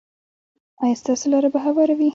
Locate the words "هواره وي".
1.65-2.09